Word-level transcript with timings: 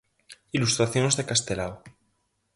Ilustracións 0.57 1.13
de 1.15 1.27
Castelao. 1.29 1.73